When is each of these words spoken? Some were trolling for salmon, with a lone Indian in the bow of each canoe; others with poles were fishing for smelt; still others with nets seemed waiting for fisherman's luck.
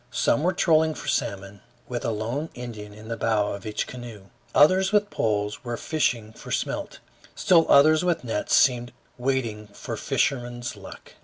Some 0.09 0.41
were 0.41 0.51
trolling 0.51 0.95
for 0.95 1.07
salmon, 1.07 1.61
with 1.87 2.03
a 2.03 2.09
lone 2.09 2.49
Indian 2.55 2.91
in 2.91 3.07
the 3.07 3.15
bow 3.15 3.53
of 3.53 3.67
each 3.67 3.85
canoe; 3.85 4.29
others 4.55 4.91
with 4.91 5.11
poles 5.11 5.63
were 5.63 5.77
fishing 5.77 6.33
for 6.33 6.49
smelt; 6.49 6.97
still 7.35 7.67
others 7.69 8.03
with 8.03 8.23
nets 8.23 8.55
seemed 8.55 8.93
waiting 9.19 9.67
for 9.67 9.95
fisherman's 9.95 10.75
luck. 10.75 11.13